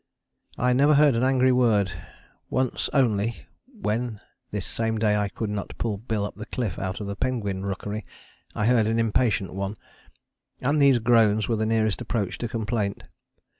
[0.57, 1.91] I never heard an angry word:
[2.49, 4.17] once only (when
[4.49, 7.63] this same day I could not pull Bill up the cliff out of the penguin
[7.67, 8.07] rookery)
[8.55, 9.77] I heard an impatient one:
[10.59, 13.03] and these groans were the nearest approach to complaint.